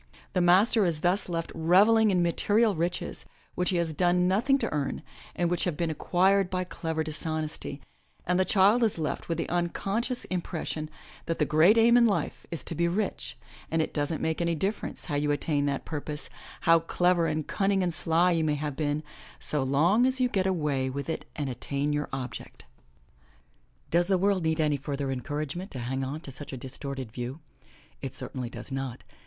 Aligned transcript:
The 0.33 0.41
master 0.41 0.83
is 0.83 1.01
thus 1.01 1.29
left 1.29 1.51
revelling 1.53 2.09
in 2.09 2.23
material 2.23 2.73
riches 2.73 3.23
which 3.53 3.69
he 3.69 3.77
has 3.77 3.93
done 3.93 4.27
nothing 4.27 4.57
to 4.57 4.73
earn, 4.73 5.03
and 5.35 5.47
which 5.47 5.65
have 5.65 5.77
been 5.77 5.91
acquired 5.91 6.49
by 6.49 6.63
clever 6.63 7.03
dishonesty; 7.03 7.81
and 8.25 8.39
the 8.39 8.43
child 8.43 8.81
is 8.81 8.97
left 8.97 9.29
with 9.29 9.37
the 9.37 9.47
unconscious 9.47 10.25
impression 10.25 10.89
that 11.27 11.37
the 11.37 11.45
great 11.45 11.77
aim 11.77 11.97
in 11.97 12.07
life 12.07 12.47
is 12.49 12.63
to 12.63 12.73
be 12.73 12.87
rich, 12.87 13.37
and 13.69 13.79
it 13.79 13.93
doesn't 13.93 14.23
make 14.23 14.41
any 14.41 14.55
difference 14.55 15.05
how 15.05 15.13
you 15.13 15.29
attain 15.29 15.67
that 15.67 15.85
purpose, 15.85 16.31
how 16.61 16.79
clever 16.79 17.27
and 17.27 17.45
cunning 17.47 17.83
and 17.83 17.93
sly 17.93 18.31
you 18.31 18.43
may 18.43 18.55
have 18.55 18.75
been, 18.75 19.03
so 19.39 19.61
long 19.61 20.07
as 20.07 20.19
you 20.19 20.27
get 20.27 20.47
away 20.47 20.89
with 20.89 21.11
it 21.11 21.25
and 21.35 21.47
attain 21.47 21.93
your 21.93 22.09
object. 22.11 22.65
Does 23.91 24.07
the 24.07 24.17
world 24.17 24.41
need 24.45 24.59
any 24.59 24.77
further 24.77 25.11
encouragement 25.11 25.69
to 25.69 25.77
hang 25.77 26.03
on 26.03 26.21
to 26.21 26.31
205 26.31 26.31
MY 26.31 26.31
BOOK 26.31 26.33
HOUSE 26.33 26.35
such 26.35 26.53
a 26.53 26.57
distorted 26.57 27.11
view? 27.11 27.39
It 28.01 28.15
certainly 28.15 28.49
does 28.49 28.71
not. 28.71 29.03